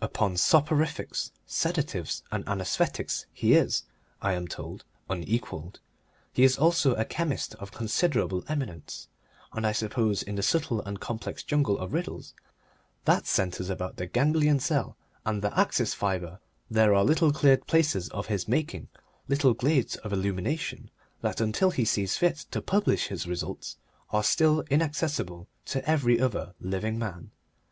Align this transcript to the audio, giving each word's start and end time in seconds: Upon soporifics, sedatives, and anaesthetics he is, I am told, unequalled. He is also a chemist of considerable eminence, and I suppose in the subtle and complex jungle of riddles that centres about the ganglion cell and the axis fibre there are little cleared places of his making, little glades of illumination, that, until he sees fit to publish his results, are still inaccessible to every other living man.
Upon 0.00 0.34
soporifics, 0.36 1.32
sedatives, 1.48 2.22
and 2.30 2.46
anaesthetics 2.48 3.26
he 3.32 3.54
is, 3.54 3.86
I 4.22 4.34
am 4.34 4.46
told, 4.46 4.84
unequalled. 5.08 5.80
He 6.32 6.44
is 6.44 6.56
also 6.56 6.94
a 6.94 7.04
chemist 7.04 7.56
of 7.56 7.72
considerable 7.72 8.44
eminence, 8.46 9.08
and 9.52 9.66
I 9.66 9.72
suppose 9.72 10.22
in 10.22 10.36
the 10.36 10.44
subtle 10.44 10.80
and 10.82 11.00
complex 11.00 11.42
jungle 11.42 11.76
of 11.76 11.92
riddles 11.92 12.34
that 13.04 13.26
centres 13.26 13.68
about 13.68 13.96
the 13.96 14.06
ganglion 14.06 14.60
cell 14.60 14.96
and 15.26 15.42
the 15.42 15.58
axis 15.58 15.92
fibre 15.92 16.38
there 16.70 16.94
are 16.94 17.02
little 17.04 17.32
cleared 17.32 17.66
places 17.66 18.08
of 18.10 18.26
his 18.28 18.46
making, 18.46 18.86
little 19.26 19.54
glades 19.54 19.96
of 19.96 20.12
illumination, 20.12 20.88
that, 21.20 21.40
until 21.40 21.72
he 21.72 21.84
sees 21.84 22.16
fit 22.16 22.46
to 22.52 22.62
publish 22.62 23.08
his 23.08 23.26
results, 23.26 23.76
are 24.10 24.22
still 24.22 24.60
inaccessible 24.70 25.48
to 25.64 25.84
every 25.84 26.20
other 26.20 26.54
living 26.60 26.96
man. 26.96 27.32